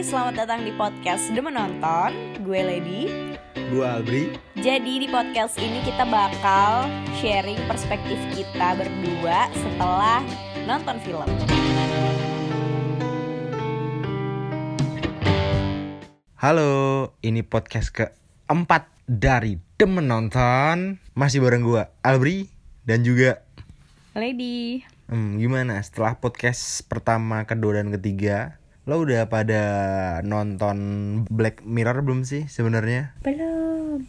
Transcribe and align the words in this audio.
selamat 0.00 0.48
datang 0.48 0.64
di 0.64 0.72
podcast 0.80 1.28
The 1.36 1.44
Menonton. 1.44 2.40
Gue 2.40 2.64
Lady. 2.64 3.36
Gue 3.68 3.84
Albri 3.84 4.32
Jadi 4.56 4.96
di 4.96 5.04
podcast 5.12 5.60
ini 5.60 5.76
kita 5.84 6.08
bakal 6.08 6.88
sharing 7.20 7.60
perspektif 7.68 8.16
kita 8.32 8.80
berdua 8.80 9.52
setelah 9.52 10.24
nonton 10.64 10.96
film. 11.04 11.28
Halo, 16.40 17.12
ini 17.20 17.44
podcast 17.44 17.92
keempat 17.92 18.88
dari 19.04 19.60
The 19.76 19.84
Menonton. 19.84 20.96
Masih 21.12 21.44
bareng 21.44 21.60
gue 21.60 21.84
Albri 22.00 22.48
dan 22.88 23.04
juga 23.04 23.44
Lady. 24.16 24.80
Hmm, 25.12 25.36
Gimana? 25.36 25.76
Setelah 25.84 26.16
podcast 26.16 26.88
pertama, 26.88 27.44
kedua, 27.44 27.84
dan 27.84 27.92
ketiga 27.92 28.59
Lo 28.90 29.06
udah 29.06 29.30
pada 29.30 29.62
nonton 30.26 30.78
Black 31.30 31.62
Mirror 31.62 32.02
belum 32.02 32.26
sih 32.26 32.50
sebenarnya? 32.50 33.14
Belum. 33.22 34.02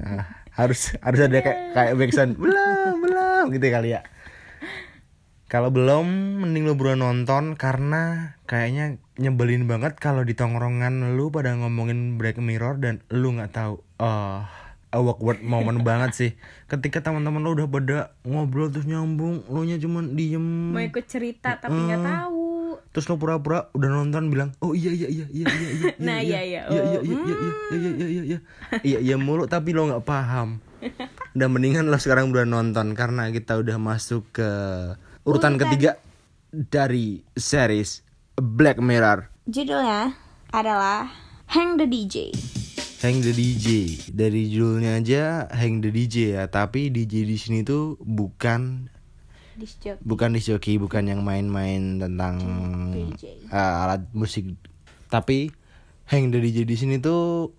Ah, 0.00 0.40
harus 0.56 0.96
harus 1.04 1.20
ada 1.20 1.44
kayak 1.44 1.76
kayak 1.76 2.00
backsound. 2.00 2.40
Belum 2.40 3.04
belum 3.04 3.52
gitu 3.52 3.68
kali 3.68 3.92
ya. 3.92 4.00
Kalau 5.44 5.68
belum 5.68 6.08
mending 6.40 6.64
lu 6.64 6.72
buruan 6.72 7.04
nonton 7.04 7.52
karena 7.52 8.32
kayaknya 8.48 8.96
nyebelin 9.20 9.68
banget 9.68 10.00
kalau 10.00 10.24
di 10.24 10.32
tongkrongan 10.32 11.12
lu 11.12 11.28
pada 11.28 11.52
ngomongin 11.52 12.16
Black 12.16 12.40
Mirror 12.40 12.80
dan 12.80 13.04
lu 13.12 13.36
nggak 13.36 13.52
tahu. 13.52 13.76
Oh 14.00 14.40
awkward 14.88 15.44
moment 15.44 15.84
banget 15.88 16.10
sih. 16.16 16.30
Ketika 16.64 17.04
teman-teman 17.04 17.44
lu 17.44 17.60
udah 17.60 17.68
pada 17.68 18.16
ngobrol 18.24 18.72
terus 18.72 18.88
nyambung 18.88 19.44
lu 19.52 19.68
nya 19.68 19.76
cuman 19.76 20.16
diem. 20.16 20.72
Mau 20.72 20.80
ikut 20.80 21.04
cerita 21.04 21.60
tapi 21.60 21.76
nggak 21.76 22.00
tahu 22.08 22.41
terus 22.92 23.08
lo 23.08 23.16
pura-pura 23.16 23.72
udah 23.72 23.88
nonton 23.90 24.28
bilang 24.28 24.52
oh 24.60 24.72
iya 24.72 24.92
iya 24.92 25.08
iya 25.08 25.26
iya 25.28 25.46
iya 25.48 25.68
iya 25.72 25.90
Nah, 25.98 26.20
iya, 26.20 26.40
iya. 26.40 26.60
iya 26.60 26.60
iya 26.60 26.60
Oh, 26.68 26.76
iya 26.76 27.00
iya 27.00 27.18
iya 27.18 27.36
iya 27.72 27.90
iya 27.90 27.90
iya 27.90 28.22
iya 28.22 28.38
iya 28.82 28.98
iya 29.00 29.16
mulu 29.16 29.44
tapi 29.46 29.72
lo 29.72 29.88
nggak 29.88 30.04
paham 30.04 30.60
udah 31.32 31.48
mendingan 31.48 31.88
lo 31.88 31.96
sekarang 31.96 32.28
udah 32.28 32.44
nonton 32.44 32.92
karena 32.92 33.28
kita 33.28 33.56
udah 33.56 33.76
masuk 33.76 34.28
ke 34.30 34.50
urutan 35.22 35.56
ketiga 35.56 35.96
dari 36.50 37.24
series 37.32 38.04
Black 38.34 38.76
Mirror 38.76 39.32
Judulnya 39.44 40.12
adalah 40.50 41.08
Hang 41.48 41.76
the 41.76 41.84
DJ 41.84 42.36
Hang 43.00 43.18
the 43.18 43.32
DJ 43.32 43.66
dari 44.10 44.46
judulnya 44.46 44.96
aja 44.96 45.48
Hang 45.48 45.80
the 45.80 45.88
DJ 45.88 46.36
ya 46.36 46.44
tapi 46.46 46.86
DJ 46.86 47.24
di 47.24 47.34
sini 47.34 47.62
tuh 47.62 47.96
bukan 47.98 48.92
Disc 49.52 49.76
jockey. 49.84 50.02
bukan 50.02 50.32
disc 50.32 50.48
jockey 50.48 50.80
bukan 50.80 51.04
yang 51.08 51.20
main-main 51.20 52.00
tentang 52.00 52.40
DJ. 52.92 53.48
uh, 53.52 53.84
alat 53.86 54.02
musik. 54.16 54.56
Tapi 55.12 55.52
Hang 56.12 56.28
the 56.28 56.44
DJ 56.44 56.68
di 56.68 56.76
sini 56.76 57.00
tuh 57.00 57.54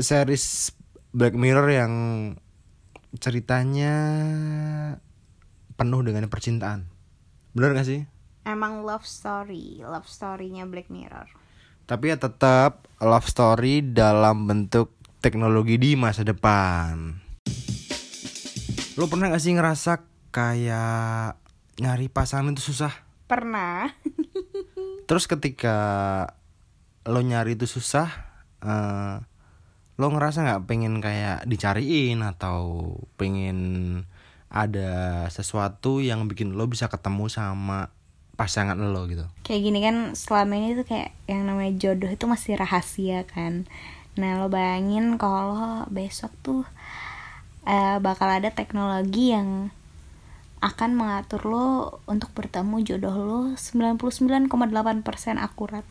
series 0.00 0.74
Black 1.14 1.38
Mirror 1.38 1.68
yang 1.70 1.92
ceritanya 3.22 3.94
penuh 5.76 6.00
dengan 6.02 6.26
percintaan. 6.26 6.88
Bener 7.54 7.76
gak 7.76 7.86
sih? 7.86 8.02
Emang 8.42 8.82
love 8.82 9.06
story 9.06 9.86
Love 9.86 10.08
storynya 10.08 10.66
Black 10.66 10.90
Mirror. 10.90 11.30
Tapi 11.86 12.10
ya 12.10 12.18
tetap 12.18 12.90
love 12.98 13.28
story 13.28 13.86
dalam 13.86 14.50
bentuk 14.50 14.90
teknologi 15.22 15.78
di 15.78 15.94
masa 15.94 16.26
depan. 16.26 17.22
Lo 18.98 19.06
pernah 19.06 19.30
gak 19.30 19.42
sih 19.46 19.54
ngerasa 19.54 20.15
kayak 20.36 21.40
nyari 21.80 22.12
pasangan 22.12 22.52
itu 22.52 22.60
susah. 22.60 22.92
Pernah. 23.24 23.88
Terus 25.08 25.24
ketika 25.24 25.76
lo 27.08 27.24
nyari 27.24 27.56
itu 27.56 27.64
susah, 27.64 28.12
eh, 28.60 29.16
lo 29.96 30.06
ngerasa 30.12 30.44
nggak 30.44 30.64
pengen 30.68 31.00
kayak 31.00 31.48
dicariin 31.48 32.20
atau 32.20 32.92
pengen 33.16 34.04
ada 34.52 35.24
sesuatu 35.32 36.04
yang 36.04 36.28
bikin 36.28 36.52
lo 36.52 36.68
bisa 36.68 36.92
ketemu 36.92 37.32
sama 37.32 37.88
pasangan 38.36 38.76
lo 38.76 39.08
gitu? 39.08 39.24
kayak 39.48 39.64
gini 39.64 39.80
kan 39.80 40.12
selama 40.12 40.60
ini 40.60 40.76
tuh 40.76 40.84
kayak 40.84 41.16
yang 41.24 41.48
namanya 41.48 41.72
jodoh 41.80 42.12
itu 42.12 42.28
masih 42.28 42.60
rahasia 42.60 43.24
kan. 43.24 43.64
Nah 44.20 44.36
lo 44.36 44.52
bayangin 44.52 45.16
kalau 45.16 45.88
besok 45.88 46.28
tuh 46.44 46.62
eh, 47.64 47.96
bakal 48.04 48.28
ada 48.28 48.52
teknologi 48.52 49.32
yang 49.32 49.72
akan 50.66 50.98
mengatur 50.98 51.46
lo 51.46 51.66
untuk 52.10 52.34
bertemu 52.34 52.82
jodoh 52.82 53.14
lo 53.14 53.40
99,8% 53.54 54.50
akurat 55.38 55.86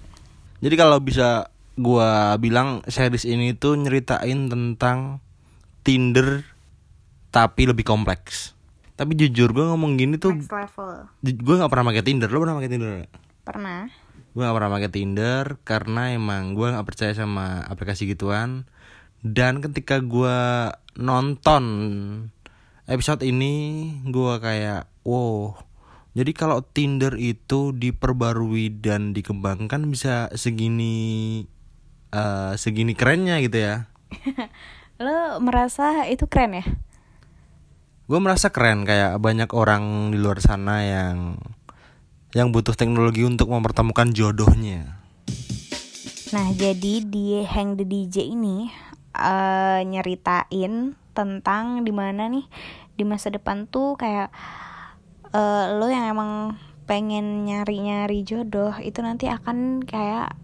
Jadi 0.59 0.75
kalau 0.75 0.99
bisa 0.99 1.47
gua 1.79 2.35
bilang 2.39 2.83
series 2.87 3.27
ini 3.27 3.55
tuh 3.55 3.79
nyeritain 3.79 4.51
tentang 4.51 5.23
Tinder 5.85 6.43
tapi 7.31 7.67
lebih 7.67 7.83
kompleks. 7.83 8.55
Tapi 8.95 9.11
jujur 9.19 9.51
gue 9.51 9.65
ngomong 9.67 9.99
gini 9.99 10.15
tuh 10.15 10.31
next 10.31 10.55
level 10.55 11.11
gue 11.19 11.55
nggak 11.59 11.71
pernah 11.71 11.91
pakai 11.91 12.03
Tinder. 12.03 12.31
Lo 12.31 12.39
pernah 12.39 12.57
pakai 12.57 12.71
Tinder? 12.71 12.91
nggak? 13.03 13.11
pernah 13.45 13.85
gue 14.35 14.43
gak 14.43 14.57
pernah 14.57 14.73
pakai 14.75 14.91
Tinder 14.91 15.45
karena 15.63 16.11
emang 16.11 16.59
gue 16.59 16.67
nggak 16.67 16.83
percaya 16.83 17.13
sama 17.15 17.63
aplikasi 17.71 18.03
gituan 18.03 18.67
dan 19.23 19.63
ketika 19.63 20.03
gue 20.03 20.39
nonton 20.99 21.63
episode 22.85 23.25
ini 23.25 23.53
gue 24.05 24.33
kayak 24.41 24.89
wow. 25.05 25.57
Jadi 26.15 26.31
kalau 26.31 26.63
Tinder 26.63 27.19
itu 27.19 27.75
diperbarui 27.75 28.71
dan 28.79 29.11
dikembangkan 29.11 29.91
bisa 29.91 30.31
segini 30.37 31.43
eh, 32.15 32.53
segini 32.55 32.95
kerennya 32.95 33.43
gitu 33.43 33.57
ya? 33.59 33.75
Lo 35.03 35.43
merasa 35.43 36.07
itu 36.07 36.23
keren 36.31 36.55
ya? 36.55 36.65
Gue 38.05 38.19
merasa 38.21 38.53
keren 38.53 38.87
kayak 38.87 39.19
banyak 39.19 39.49
orang 39.51 40.13
di 40.13 40.17
luar 40.21 40.39
sana 40.39 40.85
yang 40.85 41.35
yang 42.31 42.51
butuh 42.51 42.77
teknologi 42.77 43.25
untuk 43.27 43.51
mempertemukan 43.51 44.11
jodohnya. 44.15 45.03
Nah, 46.35 46.51
jadi 46.51 46.99
di 47.03 47.43
Hang 47.47 47.79
the 47.79 47.87
DJ 47.87 48.35
ini 48.35 48.67
eh 49.15 49.79
nyeritain 49.87 50.95
tentang 51.15 51.87
di 51.87 51.95
mana 51.95 52.27
nih 52.27 52.43
di 52.99 53.03
masa 53.07 53.31
depan 53.31 53.65
tuh 53.71 53.95
kayak 53.95 54.29
eh 55.31 55.65
lo 55.79 55.87
yang 55.87 56.11
emang 56.11 56.59
pengen 56.85 57.49
nyari-nyari 57.49 58.21
jodoh 58.21 58.75
itu 58.83 59.01
nanti 59.01 59.25
akan 59.25 59.81
kayak 59.81 60.37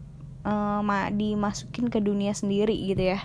eh, 0.47 0.79
ma 0.81 1.11
dimasukin 1.13 1.91
ke 1.93 2.01
dunia 2.01 2.33
sendiri 2.33 2.73
gitu 2.73 3.13
ya. 3.13 3.19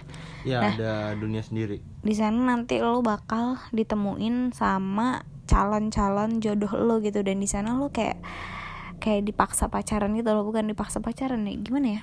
ya 0.44 0.58
ada 0.76 1.16
dunia 1.16 1.40
sendiri 1.40 1.80
Di 2.06 2.14
sana 2.14 2.54
nanti 2.54 2.78
lo 2.78 3.00
bakal 3.02 3.58
ditemuin 3.72 4.52
sama 4.54 5.24
calon-calon 5.46 6.42
jodoh 6.42 6.70
lo 6.76 6.98
gitu 7.00 7.22
dan 7.22 7.38
di 7.40 7.48
sana 7.48 7.78
lo 7.78 7.88
kayak 7.88 8.18
kayak 9.00 9.26
dipaksa 9.26 9.70
pacaran 9.70 10.12
gitu 10.18 10.28
lo 10.34 10.42
bukan 10.44 10.66
dipaksa 10.68 10.98
pacaran 11.00 11.46
nih 11.46 11.56
gimana 11.62 11.88
ya? 11.98 12.02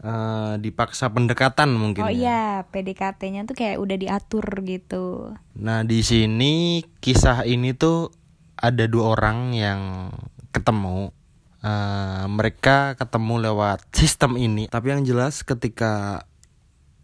Eh, 0.00 0.54
dipaksa 0.64 1.12
pendekatan 1.12 1.76
mungkin 1.76 2.08
Oh 2.08 2.08
ya. 2.08 2.16
iya, 2.16 2.42
PDKT-nya 2.72 3.44
tuh 3.44 3.52
kayak 3.52 3.76
udah 3.76 3.96
diatur 4.00 4.48
gitu. 4.64 5.36
Nah 5.60 5.84
di 5.84 6.00
sini 6.00 6.80
kisah 7.04 7.44
ini 7.44 7.76
tuh 7.76 8.08
ada 8.56 8.88
dua 8.88 9.12
orang 9.12 9.52
yang 9.52 10.08
ketemu. 10.56 11.12
Eh, 11.60 12.24
mereka 12.32 12.96
ketemu 12.96 13.52
lewat 13.52 13.92
sistem 13.92 14.40
ini. 14.40 14.72
Tapi 14.72 14.88
yang 14.88 15.04
jelas 15.04 15.44
ketika 15.44 16.24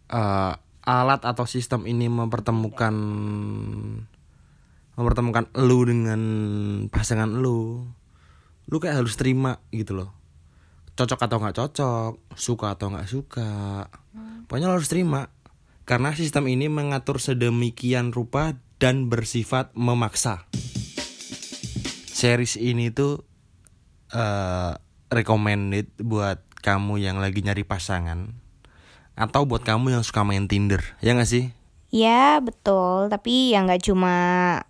eh, 0.08 0.52
alat 0.88 1.20
atau 1.20 1.44
sistem 1.44 1.84
ini 1.84 2.08
mempertemukan 2.08 2.96
mempertemukan 4.96 5.52
lu 5.60 5.84
dengan 5.84 6.20
pasangan 6.88 7.28
lu, 7.28 7.84
lu 8.72 8.76
kayak 8.80 9.04
harus 9.04 9.20
terima 9.20 9.60
gitu 9.68 10.00
loh. 10.00 10.16
Cocok 10.96 11.28
atau 11.28 11.36
nggak 11.36 11.56
cocok, 11.60 12.12
suka 12.40 12.72
atau 12.72 12.88
nggak 12.88 13.04
suka, 13.04 13.84
pokoknya 14.48 14.72
lo 14.72 14.80
harus 14.80 14.88
terima. 14.88 15.28
Karena 15.84 16.16
sistem 16.16 16.48
ini 16.48 16.72
mengatur 16.72 17.20
sedemikian 17.20 18.16
rupa 18.16 18.56
dan 18.80 19.12
bersifat 19.12 19.76
memaksa. 19.76 20.48
Series 22.08 22.56
ini 22.56 22.88
tuh 22.88 23.28
eh 24.08 24.72
recommended 25.12 25.92
buat 26.00 26.40
kamu 26.64 26.96
yang 27.04 27.20
lagi 27.20 27.44
nyari 27.44 27.62
pasangan 27.62 28.32
atau 29.20 29.44
buat 29.44 29.68
kamu 29.68 30.00
yang 30.00 30.02
suka 30.02 30.24
main 30.24 30.48
Tinder, 30.48 30.80
ya 31.04 31.12
nggak 31.12 31.28
sih? 31.28 31.52
Ya 31.92 32.40
betul, 32.40 33.12
tapi 33.12 33.52
ya 33.52 33.60
nggak 33.62 33.84
cuma 33.84 34.16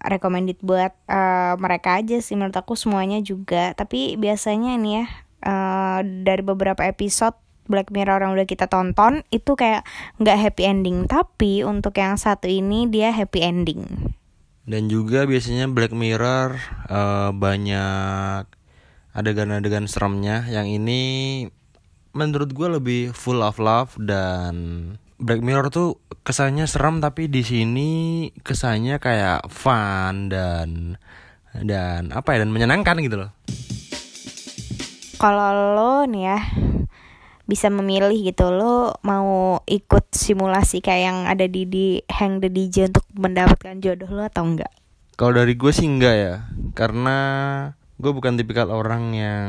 recommended 0.03 0.59
buat 0.59 0.91
eh, 1.07 1.55
mereka 1.63 2.03
aja 2.03 2.19
sih 2.19 2.35
menurut 2.35 2.59
aku 2.59 2.75
semuanya 2.75 3.23
juga. 3.23 3.79
Tapi 3.79 4.19
biasanya 4.19 4.75
nih 4.75 4.93
ya 5.03 5.07
eh, 5.43 6.01
dari 6.05 6.43
beberapa 6.45 6.85
episode 6.87 7.37
Black 7.67 7.91
Mirror 7.91 8.23
yang 8.23 8.33
udah 8.39 8.47
kita 8.47 8.71
tonton 8.71 9.27
itu 9.35 9.59
kayak 9.59 9.83
nggak 10.23 10.39
happy 10.39 10.63
ending, 10.65 11.11
tapi 11.11 11.67
untuk 11.67 11.99
yang 11.99 12.15
satu 12.15 12.47
ini 12.47 12.87
dia 12.87 13.11
happy 13.11 13.43
ending. 13.43 13.83
Dan 14.67 14.91
juga 14.91 15.27
biasanya 15.27 15.71
Black 15.71 15.95
Mirror 15.95 16.59
eh, 16.91 17.31
banyak 17.35 18.45
adegan-adegan 19.17 19.89
seremnya. 19.91 20.47
Yang 20.47 20.67
ini 20.79 21.03
menurut 22.17 22.51
gue 22.57 22.69
lebih 22.81 23.03
full 23.13 23.45
of 23.45 23.61
love 23.61 23.93
dan 24.01 24.55
Black 25.17 25.41
Mirror 25.41 25.73
tuh 25.73 26.01
kesannya 26.25 26.69
serem 26.69 27.01
tapi 27.01 27.29
di 27.29 27.41
sini 27.41 27.91
kesannya 28.41 29.01
kayak 29.01 29.49
fun 29.49 30.29
dan 30.29 31.01
dan 31.57 32.13
apa 32.13 32.37
ya 32.37 32.45
dan 32.45 32.53
menyenangkan 32.53 33.01
gitu 33.01 33.17
loh. 33.25 33.31
Kalau 35.17 35.51
lo 35.73 36.05
nih 36.05 36.23
ya 36.29 36.41
bisa 37.47 37.71
memilih 37.71 38.27
gitu 38.27 38.51
lo 38.51 38.99
mau 39.07 39.63
ikut 39.65 40.13
simulasi 40.13 40.83
kayak 40.83 41.03
yang 41.09 41.19
ada 41.31 41.47
di 41.47 41.63
di 41.65 41.87
Hang 42.11 42.43
the 42.43 42.51
DJ 42.51 42.91
untuk 42.91 43.07
mendapatkan 43.15 43.79
jodoh 43.79 44.11
lo 44.11 44.27
atau 44.27 44.45
enggak? 44.45 44.73
Kalau 45.17 45.33
dari 45.33 45.57
gue 45.57 45.73
sih 45.73 45.89
enggak 45.89 46.15
ya, 46.21 46.35
karena 46.77 47.19
gue 47.97 48.13
bukan 48.13 48.37
tipikal 48.37 48.69
orang 48.69 49.17
yang 49.17 49.49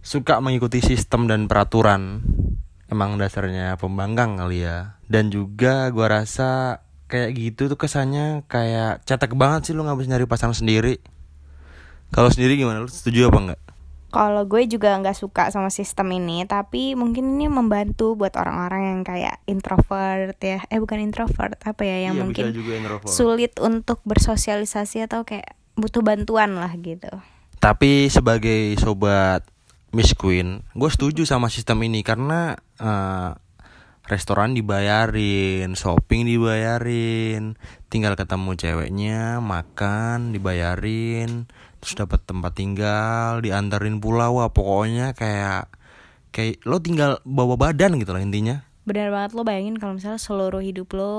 suka 0.00 0.40
mengikuti 0.40 0.80
sistem 0.80 1.28
dan 1.28 1.44
peraturan. 1.44 2.24
Emang 2.88 3.20
dasarnya 3.20 3.76
pembangkang 3.76 4.40
kali 4.40 4.64
ya. 4.64 4.96
Dan 5.04 5.28
juga 5.28 5.92
gue 5.92 6.06
rasa 6.08 6.80
kayak 7.12 7.36
gitu 7.36 7.68
tuh 7.68 7.76
kesannya 7.76 8.48
kayak 8.48 9.04
cetek 9.04 9.36
banget 9.36 9.68
sih 9.68 9.74
lo 9.76 9.84
nggak 9.84 9.98
bisa 10.00 10.08
nyari 10.16 10.24
pasangan 10.24 10.56
sendiri. 10.56 10.96
Kalau 12.08 12.32
sendiri 12.32 12.56
gimana? 12.56 12.80
Lo 12.80 12.88
setuju 12.88 13.28
apa 13.28 13.38
enggak? 13.42 13.63
Kalau 14.14 14.46
gue 14.46 14.62
juga 14.70 14.94
nggak 14.94 15.18
suka 15.18 15.50
sama 15.50 15.74
sistem 15.74 16.14
ini, 16.14 16.46
tapi 16.46 16.94
mungkin 16.94 17.34
ini 17.34 17.50
membantu 17.50 18.14
buat 18.14 18.30
orang-orang 18.38 18.94
yang 18.94 19.00
kayak 19.02 19.42
introvert 19.50 20.38
ya. 20.38 20.62
Eh 20.70 20.78
bukan 20.78 21.02
introvert, 21.02 21.58
apa 21.66 21.82
ya 21.82 22.06
yang 22.06 22.14
Iya, 22.14 22.22
mungkin 22.22 22.44
bisa 22.46 22.54
juga 22.54 22.72
introvert. 22.78 23.10
sulit 23.10 23.52
untuk 23.58 23.98
bersosialisasi 24.06 25.10
atau 25.10 25.26
kayak 25.26 25.58
butuh 25.74 26.06
bantuan 26.06 26.54
lah 26.54 26.70
gitu. 26.78 27.10
Tapi 27.58 28.06
sebagai 28.06 28.78
sobat 28.78 29.42
Miss 29.90 30.14
Queen, 30.14 30.62
gue 30.78 30.90
setuju 30.94 31.26
sama 31.26 31.50
sistem 31.50 31.82
ini 31.82 32.06
karena 32.06 32.54
eh, 32.78 33.30
restoran 34.04 34.52
dibayarin, 34.52 35.72
shopping 35.72 36.28
dibayarin, 36.28 37.56
tinggal 37.88 38.14
ketemu 38.20 38.52
ceweknya, 38.52 39.40
makan 39.40 40.36
dibayarin, 40.36 41.48
terus 41.84 42.00
dapat 42.00 42.24
tempat 42.24 42.56
tinggal, 42.56 43.44
diantarin 43.44 44.00
pulau, 44.00 44.40
wah 44.40 44.48
pokoknya 44.48 45.12
kayak 45.12 45.68
kayak 46.32 46.64
lo 46.64 46.80
tinggal 46.80 47.20
bawa 47.28 47.60
badan 47.60 48.00
gitu 48.00 48.16
lah 48.16 48.24
intinya. 48.24 48.64
Benar 48.88 49.12
banget 49.12 49.30
lo 49.36 49.44
bayangin 49.44 49.76
kalau 49.76 50.00
misalnya 50.00 50.16
seluruh 50.16 50.64
hidup 50.64 50.88
lo 50.96 51.14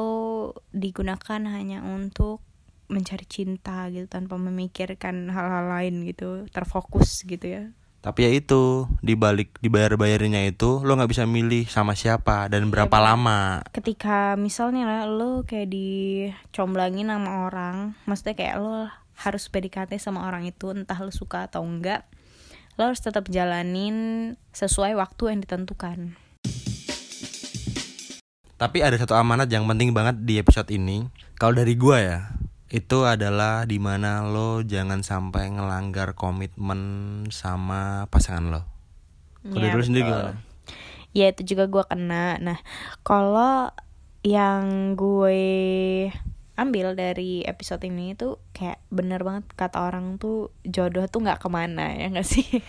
digunakan 0.74 1.42
hanya 1.46 1.86
untuk 1.86 2.42
mencari 2.90 3.26
cinta 3.30 3.90
gitu 3.94 4.10
tanpa 4.10 4.42
memikirkan 4.42 5.30
hal-hal 5.30 5.70
lain 5.70 6.02
gitu, 6.10 6.50
terfokus 6.50 7.22
gitu 7.22 7.46
ya. 7.46 7.64
Tapi 8.06 8.22
ya 8.22 8.32
itu 8.38 8.86
dibalik 9.02 9.58
dibayar 9.62 9.98
bayarinnya 9.98 10.46
itu 10.46 10.82
lo 10.86 10.94
nggak 10.94 11.10
bisa 11.10 11.26
milih 11.26 11.66
sama 11.66 11.98
siapa 11.98 12.46
dan 12.50 12.70
berapa 12.70 12.98
lama. 13.02 13.66
ketika 13.74 14.38
misalnya 14.38 14.86
lah 14.86 15.10
lo 15.10 15.42
kayak 15.42 15.74
dicomblangin 15.74 17.10
sama 17.10 17.50
orang 17.50 17.98
maksudnya 18.06 18.38
kayak 18.38 18.62
lo 18.62 18.94
harus 19.20 19.48
PDKT 19.48 19.96
sama 19.98 20.28
orang 20.28 20.48
itu 20.48 20.72
entah 20.72 20.98
lo 21.00 21.12
suka 21.12 21.48
atau 21.48 21.64
enggak 21.64 22.04
lo 22.76 22.92
harus 22.92 23.00
tetap 23.00 23.32
jalanin 23.32 24.34
sesuai 24.52 24.96
waktu 25.00 25.32
yang 25.32 25.40
ditentukan 25.44 26.20
Tapi 28.56 28.80
ada 28.80 28.96
satu 28.96 29.20
amanat 29.20 29.52
yang 29.52 29.68
penting 29.68 29.92
banget 29.92 30.24
di 30.24 30.40
episode 30.40 30.72
ini. 30.72 31.12
Kalau 31.36 31.60
dari 31.60 31.76
gua 31.76 32.00
ya, 32.00 32.20
itu 32.72 33.04
adalah 33.04 33.68
di 33.68 33.84
mana 33.84 34.24
lo 34.24 34.64
jangan 34.64 35.04
sampai 35.04 35.52
ngelanggar 35.52 36.16
komitmen 36.16 36.80
sama 37.36 38.08
pasangan 38.08 38.56
lo. 38.56 38.62
Kalau 39.52 39.60
Iya, 39.60 39.76
lo 39.76 39.84
sendiri 39.84 40.08
gimana? 40.08 40.40
ya 41.16 41.32
itu 41.32 41.56
juga 41.56 41.72
gue 41.72 41.84
kena 41.88 42.36
nah 42.44 42.60
kalau 43.08 43.72
yang 44.28 44.94
gue 45.00 46.12
ambil 46.56 46.96
dari 46.96 47.44
episode 47.44 47.84
ini 47.84 48.16
tuh 48.16 48.40
kayak 48.56 48.80
bener 48.88 49.22
banget 49.22 49.44
kata 49.56 49.84
orang 49.84 50.16
tuh 50.16 50.56
jodoh 50.63 51.04
tuh 51.07 51.19
nggak 51.24 51.44
ke 51.44 51.48
mana 51.52 51.92
ya 51.96 52.07
nggak 52.12 52.28
sih 52.28 52.48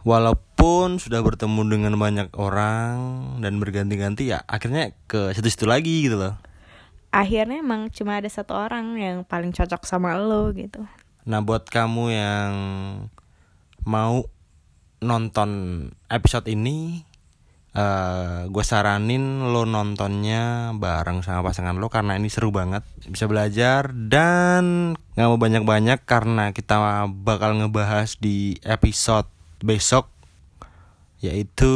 Walaupun 0.00 0.96
sudah 0.96 1.20
bertemu 1.20 1.60
dengan 1.68 1.92
banyak 2.00 2.32
orang 2.40 2.96
dan 3.44 3.60
berganti-ganti 3.60 4.32
ya, 4.32 4.40
akhirnya 4.48 4.96
ke 5.04 5.36
situ-situ 5.36 5.68
lagi 5.68 6.08
gitu 6.08 6.16
loh. 6.16 6.40
akhirnya 7.12 7.60
emang 7.60 7.92
cuma 7.92 8.16
ada 8.16 8.30
satu 8.30 8.56
orang 8.56 8.96
yang 8.96 9.16
paling 9.28 9.52
cocok 9.52 9.82
sama 9.84 10.14
lo 10.16 10.54
gitu 10.54 10.86
Nah 11.26 11.42
buat 11.42 11.66
kamu 11.68 12.04
yang 12.16 12.52
mau 13.84 14.24
nonton 15.02 15.50
episode 16.06 16.46
ini 16.46 17.02
eh 17.70 18.50
gue 18.50 18.64
saranin 18.66 19.46
lo 19.46 19.62
nontonnya 19.62 20.74
bareng 20.74 21.22
sama 21.22 21.46
pasangan 21.46 21.78
lo 21.78 21.86
karena 21.86 22.18
ini 22.18 22.26
seru 22.26 22.50
banget. 22.50 22.82
Bisa 23.04 23.24
belajar 23.24 23.94
dan 23.94 24.94
nggak 25.14 25.28
mau 25.28 25.38
banyak-banyak 25.38 26.02
karena 26.02 26.50
kita 26.50 27.06
bakal 27.06 27.54
ngebahas 27.54 28.18
di 28.18 28.58
episode 28.62 29.30
besok 29.60 30.10
yaitu 31.20 31.70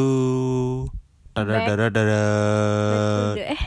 back 1.37 1.69
to 1.69 2.00
the- 3.37 3.50
eh 3.50 3.62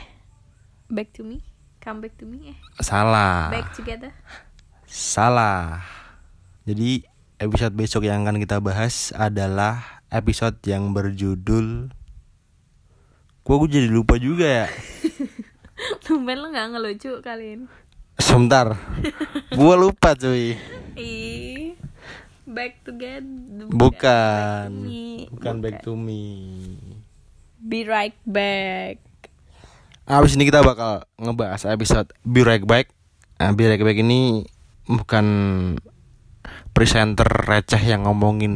back 0.88 1.08
to 1.12 1.22
me. 1.22 1.40
Come 1.78 2.02
back 2.02 2.18
to 2.18 2.26
me 2.26 2.52
eh. 2.52 2.56
Salah. 2.78 3.48
Back 3.48 3.72
together. 3.72 4.12
Salah. 4.84 5.80
Jadi 6.64 7.04
episode 7.38 7.72
besok 7.72 8.04
yang 8.04 8.26
akan 8.26 8.36
kita 8.36 8.58
bahas 8.58 9.14
adalah 9.14 10.02
episode 10.08 10.58
yang 10.64 10.92
berjudul 10.92 11.88
Gua 13.48 13.56
gue 13.64 13.80
jadi 13.80 13.88
lupa 13.88 14.20
juga 14.20 14.44
ya. 14.44 14.66
tumben 16.04 16.36
lo 16.36 16.52
nggak 16.52 16.68
ngelucu 16.76 17.24
kali 17.24 17.56
ini 17.56 17.66
Sebentar. 18.20 18.76
Gua 19.56 19.74
lupa 19.80 20.12
cuy. 20.12 20.52
ih 20.98 21.72
back 22.44 22.84
together 22.84 23.70
Bukan. 23.72 24.68
Me. 24.84 25.30
Bukan 25.32 25.54
back 25.64 25.80
to 25.80 25.96
me. 25.96 26.76
be 27.58 27.88
right 27.88 28.14
back 28.22 29.00
Abis 30.08 30.40
ini 30.40 30.48
kita 30.48 30.64
bakal 30.64 31.04
ngebahas 31.20 31.68
episode 31.68 32.08
Be 32.24 32.40
Right 32.40 32.64
Back. 32.64 32.88
Nah, 33.36 33.52
Be 33.52 33.68
Right 33.68 33.84
Back 33.84 34.00
ini 34.00 34.40
bukan 34.88 35.26
presenter 36.72 37.28
receh 37.28 37.76
yang 37.84 38.08
ngomongin 38.08 38.54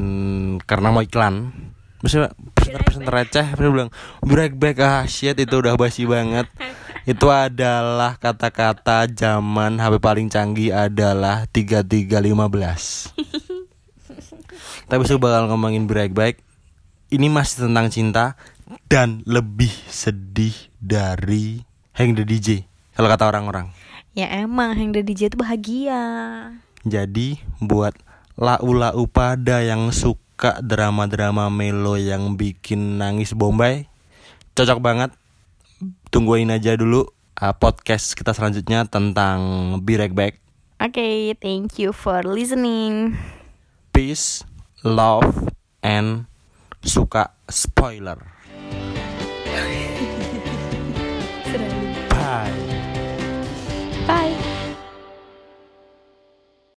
karena 0.64 0.88
mau 0.88 1.04
iklan. 1.04 1.52
Maksudnya 2.02 2.34
presenter-presenter 2.58 3.14
receh 3.14 3.46
dia 3.54 3.70
bilang 3.70 3.90
Right 4.26 4.58
Back 4.58 4.82
ah 4.82 5.06
shit 5.06 5.38
itu 5.38 5.54
udah 5.54 5.78
basi 5.78 6.02
banget. 6.02 6.50
Itu 7.06 7.30
adalah 7.30 8.18
kata-kata 8.18 9.10
zaman 9.10 9.78
HP 9.78 10.02
paling 10.02 10.26
canggih 10.30 10.74
adalah 10.74 11.46
3315. 11.50 13.14
Kita 14.86 14.94
besok 14.98 15.22
bakal 15.22 15.46
ngomongin 15.46 15.86
Right 15.86 16.10
Back. 16.10 16.42
Ini 17.12 17.30
masih 17.30 17.70
tentang 17.70 17.86
cinta 17.86 18.34
dan 18.90 19.22
lebih 19.28 19.70
sedih 19.86 20.54
dari 20.80 21.62
Hang 21.92 22.16
the 22.16 22.24
DJ 22.24 22.64
kalau 22.96 23.08
kata 23.08 23.28
orang-orang. 23.28 23.68
ya 24.12 24.28
emang 24.44 24.76
yang 24.76 24.92
dari 24.92 25.04
DJ 25.08 25.32
itu 25.32 25.36
bahagia 25.40 26.00
Jadi 26.84 27.40
buat 27.60 27.96
lau-lau 28.36 29.04
pada 29.08 29.60
yang 29.64 29.92
suka 29.92 30.31
drama-drama 30.42 31.46
melo 31.48 31.94
yang 31.94 32.34
bikin 32.34 32.98
nangis 32.98 33.36
Bombay, 33.38 33.86
cocok 34.58 34.82
banget. 34.82 35.10
Tungguin 36.10 36.50
aja 36.50 36.74
dulu 36.74 37.06
uh, 37.38 37.54
podcast 37.56 38.18
kita 38.18 38.34
selanjutnya 38.34 38.84
tentang 38.90 39.38
Be 39.86 39.96
Right 39.96 40.12
Back. 40.12 40.42
Oke, 40.82 41.38
thank 41.38 41.78
you 41.78 41.94
for 41.94 42.26
listening. 42.26 43.14
Peace, 43.94 44.42
love, 44.82 45.30
and 45.78 46.26
suka 46.82 47.30
spoiler. 47.46 48.31